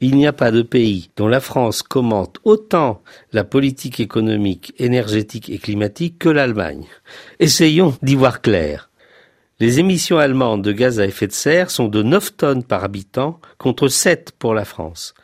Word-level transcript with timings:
Il 0.00 0.14
n'y 0.16 0.28
a 0.28 0.32
pas 0.32 0.52
de 0.52 0.62
pays 0.62 1.10
dont 1.16 1.26
la 1.26 1.40
France 1.40 1.82
commente 1.82 2.38
autant 2.44 3.02
la 3.32 3.42
politique 3.42 3.98
économique, 3.98 4.72
énergétique 4.78 5.50
et 5.50 5.58
climatique 5.58 6.20
que 6.20 6.28
l'Allemagne. 6.28 6.86
Essayons 7.40 7.94
d'y 8.02 8.14
voir 8.14 8.40
clair. 8.40 8.90
Les 9.58 9.80
émissions 9.80 10.18
allemandes 10.18 10.62
de 10.62 10.70
gaz 10.70 11.00
à 11.00 11.06
effet 11.06 11.26
de 11.26 11.32
serre 11.32 11.72
sont 11.72 11.88
de 11.88 12.04
9 12.04 12.36
tonnes 12.36 12.62
par 12.62 12.84
habitant 12.84 13.40
contre 13.58 13.88
7 13.88 14.34
pour 14.38 14.54
la 14.54 14.64
France. 14.64 15.14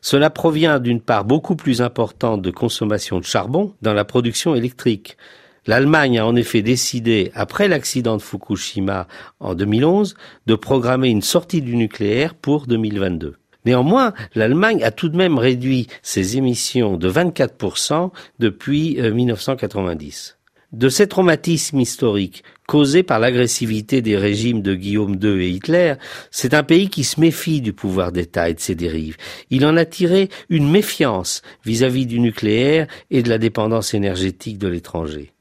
Cela 0.00 0.28
provient 0.28 0.80
d'une 0.80 1.00
part 1.00 1.24
beaucoup 1.24 1.54
plus 1.54 1.80
importante 1.80 2.42
de 2.42 2.50
consommation 2.50 3.20
de 3.20 3.24
charbon 3.24 3.74
dans 3.80 3.94
la 3.94 4.04
production 4.04 4.56
électrique. 4.56 5.16
L'Allemagne 5.68 6.18
a 6.18 6.26
en 6.26 6.34
effet 6.34 6.62
décidé, 6.62 7.30
après 7.34 7.68
l'accident 7.68 8.16
de 8.16 8.22
Fukushima 8.22 9.06
en 9.38 9.54
2011, 9.54 10.16
de 10.46 10.54
programmer 10.56 11.10
une 11.10 11.22
sortie 11.22 11.62
du 11.62 11.76
nucléaire 11.76 12.34
pour 12.34 12.66
2022. 12.66 13.36
Néanmoins, 13.66 14.14
l'Allemagne 14.36 14.84
a 14.84 14.92
tout 14.92 15.08
de 15.08 15.16
même 15.16 15.38
réduit 15.38 15.88
ses 16.02 16.36
émissions 16.36 16.96
de 16.96 17.10
24% 17.10 18.10
depuis 18.38 18.96
1990. 19.00 20.30
Euh, 20.30 20.36
de 20.72 20.88
ces 20.88 21.06
traumatismes 21.06 21.80
historiques 21.80 22.42
causés 22.66 23.02
par 23.02 23.18
l'agressivité 23.20 24.02
des 24.02 24.16
régimes 24.16 24.62
de 24.62 24.74
Guillaume 24.74 25.16
II 25.22 25.42
et 25.42 25.48
Hitler, 25.48 25.94
c'est 26.30 26.54
un 26.54 26.64
pays 26.64 26.88
qui 26.88 27.04
se 27.04 27.20
méfie 27.20 27.60
du 27.60 27.72
pouvoir 27.72 28.12
d'État 28.12 28.48
et 28.48 28.54
de 28.54 28.60
ses 28.60 28.74
dérives. 28.74 29.16
Il 29.50 29.64
en 29.64 29.76
a 29.76 29.84
tiré 29.84 30.28
une 30.48 30.68
méfiance 30.68 31.42
vis-à-vis 31.64 32.04
-vis 32.04 32.08
du 32.08 32.20
nucléaire 32.20 32.86
et 33.10 33.22
de 33.22 33.28
la 33.28 33.38
dépendance 33.38 33.94
énergétique 33.94 34.58
de 34.58 34.68
l'étranger. 34.68 35.35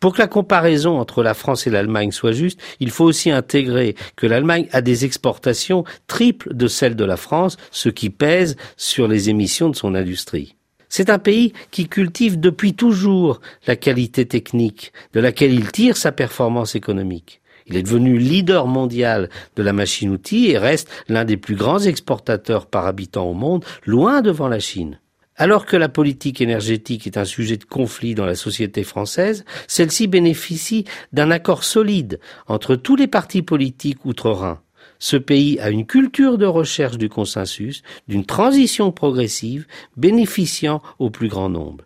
Pour 0.00 0.12
que 0.12 0.18
la 0.18 0.26
comparaison 0.26 0.98
entre 0.98 1.22
la 1.22 1.34
France 1.34 1.66
et 1.66 1.70
l'Allemagne 1.70 2.10
soit 2.10 2.32
juste, 2.32 2.60
il 2.80 2.90
faut 2.90 3.04
aussi 3.04 3.30
intégrer 3.30 3.94
que 4.16 4.26
l'Allemagne 4.26 4.68
a 4.72 4.82
des 4.82 5.04
exportations 5.04 5.84
triples 6.06 6.54
de 6.54 6.68
celles 6.68 6.96
de 6.96 7.04
la 7.04 7.16
France, 7.16 7.56
ce 7.70 7.88
qui 7.88 8.10
pèse 8.10 8.56
sur 8.76 9.08
les 9.08 9.30
émissions 9.30 9.70
de 9.70 9.76
son 9.76 9.94
industrie. 9.94 10.56
C'est 10.88 11.10
un 11.10 11.18
pays 11.18 11.52
qui 11.70 11.88
cultive 11.88 12.38
depuis 12.38 12.74
toujours 12.74 13.40
la 13.66 13.74
qualité 13.74 14.26
technique, 14.26 14.92
de 15.12 15.20
laquelle 15.20 15.52
il 15.52 15.72
tire 15.72 15.96
sa 15.96 16.12
performance 16.12 16.76
économique. 16.76 17.40
Il 17.66 17.76
est 17.76 17.82
devenu 17.82 18.18
leader 18.18 18.66
mondial 18.66 19.30
de 19.56 19.62
la 19.62 19.72
machine-outil 19.72 20.50
et 20.50 20.58
reste 20.58 20.88
l'un 21.08 21.24
des 21.24 21.38
plus 21.38 21.56
grands 21.56 21.80
exportateurs 21.80 22.66
par 22.66 22.86
habitant 22.86 23.24
au 23.24 23.34
monde, 23.34 23.64
loin 23.86 24.20
devant 24.20 24.48
la 24.48 24.60
Chine. 24.60 25.00
Alors 25.36 25.66
que 25.66 25.76
la 25.76 25.88
politique 25.88 26.40
énergétique 26.40 27.08
est 27.08 27.16
un 27.16 27.24
sujet 27.24 27.56
de 27.56 27.64
conflit 27.64 28.14
dans 28.14 28.26
la 28.26 28.36
société 28.36 28.84
française, 28.84 29.44
celle-ci 29.66 30.06
bénéficie 30.06 30.84
d'un 31.12 31.32
accord 31.32 31.64
solide 31.64 32.20
entre 32.46 32.76
tous 32.76 32.94
les 32.94 33.08
partis 33.08 33.42
politiques 33.42 34.04
outre-Rhin. 34.04 34.60
Ce 35.00 35.16
pays 35.16 35.58
a 35.58 35.70
une 35.70 35.86
culture 35.86 36.38
de 36.38 36.46
recherche 36.46 36.98
du 36.98 37.08
consensus, 37.08 37.82
d'une 38.06 38.24
transition 38.24 38.92
progressive, 38.92 39.66
bénéficiant 39.96 40.80
au 41.00 41.10
plus 41.10 41.28
grand 41.28 41.48
nombre. 41.48 41.84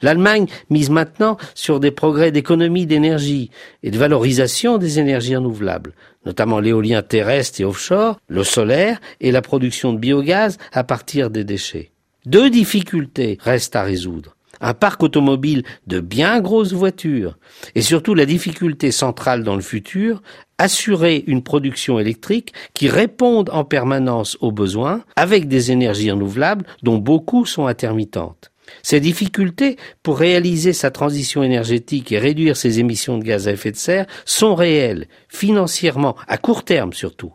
L'Allemagne 0.00 0.46
mise 0.70 0.90
maintenant 0.90 1.38
sur 1.54 1.80
des 1.80 1.90
progrès 1.90 2.30
d'économie 2.30 2.86
d'énergie 2.86 3.50
et 3.82 3.90
de 3.90 3.98
valorisation 3.98 4.78
des 4.78 5.00
énergies 5.00 5.34
renouvelables, 5.34 5.94
notamment 6.24 6.60
l'éolien 6.60 7.02
terrestre 7.02 7.60
et 7.60 7.64
offshore, 7.64 8.20
le 8.28 8.44
solaire 8.44 9.00
et 9.20 9.32
la 9.32 9.42
production 9.42 9.92
de 9.92 9.98
biogaz 9.98 10.58
à 10.72 10.84
partir 10.84 11.30
des 11.30 11.44
déchets. 11.44 11.90
Deux 12.26 12.50
difficultés 12.50 13.38
restent 13.40 13.76
à 13.76 13.84
résoudre. 13.84 14.34
Un 14.60 14.74
parc 14.74 15.04
automobile 15.04 15.62
de 15.86 16.00
bien 16.00 16.40
grosses 16.40 16.72
voitures 16.72 17.38
et 17.76 17.82
surtout 17.82 18.14
la 18.14 18.26
difficulté 18.26 18.90
centrale 18.90 19.44
dans 19.44 19.54
le 19.54 19.62
futur, 19.62 20.22
assurer 20.58 21.22
une 21.28 21.44
production 21.44 22.00
électrique 22.00 22.52
qui 22.74 22.88
réponde 22.88 23.48
en 23.50 23.62
permanence 23.62 24.36
aux 24.40 24.50
besoins 24.50 25.04
avec 25.14 25.46
des 25.46 25.70
énergies 25.70 26.10
renouvelables 26.10 26.66
dont 26.82 26.98
beaucoup 26.98 27.46
sont 27.46 27.68
intermittentes. 27.68 28.50
Ces 28.82 29.00
difficultés 29.00 29.76
pour 30.02 30.18
réaliser 30.18 30.72
sa 30.72 30.90
transition 30.90 31.42
énergétique 31.42 32.12
et 32.12 32.18
réduire 32.18 32.56
ses 32.56 32.80
émissions 32.80 33.18
de 33.18 33.24
gaz 33.24 33.48
à 33.48 33.52
effet 33.52 33.72
de 33.72 33.76
serre 33.76 34.06
sont 34.24 34.54
réelles, 34.54 35.08
financièrement, 35.28 36.16
à 36.28 36.38
court 36.38 36.64
terme 36.64 36.92
surtout. 36.92 37.32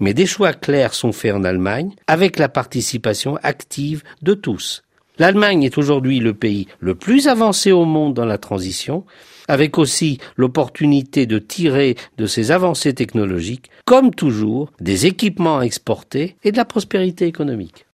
Mais 0.00 0.14
des 0.14 0.26
choix 0.26 0.52
clairs 0.52 0.94
sont 0.94 1.12
faits 1.12 1.34
en 1.34 1.44
Allemagne 1.44 1.94
avec 2.06 2.38
la 2.38 2.48
participation 2.48 3.38
active 3.42 4.02
de 4.22 4.34
tous. 4.34 4.82
L'Allemagne 5.18 5.64
est 5.64 5.78
aujourd'hui 5.78 6.20
le 6.20 6.32
pays 6.32 6.68
le 6.78 6.94
plus 6.94 7.26
avancé 7.26 7.72
au 7.72 7.84
monde 7.84 8.14
dans 8.14 8.24
la 8.24 8.38
transition, 8.38 9.04
avec 9.48 9.78
aussi 9.78 10.18
l'opportunité 10.36 11.26
de 11.26 11.38
tirer 11.38 11.96
de 12.18 12.26
ces 12.26 12.52
avancées 12.52 12.94
technologiques, 12.94 13.70
comme 13.84 14.14
toujours, 14.14 14.70
des 14.80 15.06
équipements 15.06 15.60
exportés 15.60 16.36
et 16.44 16.52
de 16.52 16.56
la 16.56 16.64
prospérité 16.64 17.26
économique. 17.26 17.84